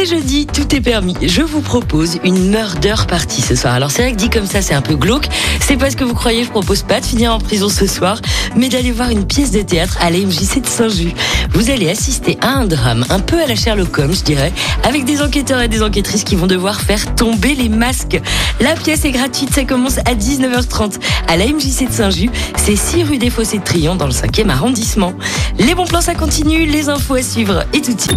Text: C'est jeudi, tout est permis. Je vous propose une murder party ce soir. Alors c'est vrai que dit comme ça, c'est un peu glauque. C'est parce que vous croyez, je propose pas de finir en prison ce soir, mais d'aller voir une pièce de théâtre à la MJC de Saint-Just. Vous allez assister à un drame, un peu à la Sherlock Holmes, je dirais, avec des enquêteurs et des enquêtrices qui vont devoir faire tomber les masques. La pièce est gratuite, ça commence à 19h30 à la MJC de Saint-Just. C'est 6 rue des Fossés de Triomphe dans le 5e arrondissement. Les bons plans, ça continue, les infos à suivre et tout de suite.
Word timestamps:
C'est 0.00 0.16
jeudi, 0.16 0.46
tout 0.46 0.74
est 0.74 0.80
permis. 0.80 1.14
Je 1.20 1.42
vous 1.42 1.60
propose 1.60 2.20
une 2.24 2.48
murder 2.48 2.94
party 3.06 3.42
ce 3.42 3.54
soir. 3.54 3.74
Alors 3.74 3.90
c'est 3.90 4.00
vrai 4.00 4.12
que 4.12 4.16
dit 4.16 4.30
comme 4.30 4.46
ça, 4.46 4.62
c'est 4.62 4.72
un 4.72 4.80
peu 4.80 4.94
glauque. 4.94 5.28
C'est 5.60 5.76
parce 5.76 5.94
que 5.94 6.04
vous 6.04 6.14
croyez, 6.14 6.42
je 6.42 6.48
propose 6.48 6.82
pas 6.82 7.00
de 7.00 7.04
finir 7.04 7.34
en 7.34 7.38
prison 7.38 7.68
ce 7.68 7.86
soir, 7.86 8.18
mais 8.56 8.70
d'aller 8.70 8.92
voir 8.92 9.10
une 9.10 9.26
pièce 9.26 9.50
de 9.50 9.60
théâtre 9.60 9.98
à 10.00 10.08
la 10.08 10.16
MJC 10.16 10.62
de 10.62 10.66
Saint-Just. 10.66 11.14
Vous 11.52 11.68
allez 11.68 11.90
assister 11.90 12.38
à 12.40 12.48
un 12.48 12.64
drame, 12.64 13.04
un 13.10 13.20
peu 13.20 13.42
à 13.42 13.46
la 13.46 13.54
Sherlock 13.54 13.98
Holmes, 13.98 14.14
je 14.14 14.22
dirais, 14.22 14.54
avec 14.84 15.04
des 15.04 15.20
enquêteurs 15.20 15.60
et 15.60 15.68
des 15.68 15.82
enquêtrices 15.82 16.24
qui 16.24 16.34
vont 16.34 16.46
devoir 16.46 16.80
faire 16.80 17.14
tomber 17.14 17.54
les 17.54 17.68
masques. 17.68 18.18
La 18.58 18.76
pièce 18.76 19.04
est 19.04 19.12
gratuite, 19.12 19.52
ça 19.52 19.64
commence 19.64 19.98
à 19.98 20.14
19h30 20.14 20.94
à 21.28 21.36
la 21.36 21.44
MJC 21.44 21.88
de 21.88 21.92
Saint-Just. 21.92 22.32
C'est 22.56 22.76
6 22.76 23.02
rue 23.02 23.18
des 23.18 23.28
Fossés 23.28 23.58
de 23.58 23.64
Triomphe 23.64 23.98
dans 23.98 24.06
le 24.06 24.12
5e 24.12 24.48
arrondissement. 24.48 25.12
Les 25.58 25.74
bons 25.74 25.84
plans, 25.84 26.00
ça 26.00 26.14
continue, 26.14 26.64
les 26.64 26.88
infos 26.88 27.16
à 27.16 27.22
suivre 27.22 27.64
et 27.74 27.82
tout 27.82 27.92
de 27.92 28.00
suite. 28.00 28.16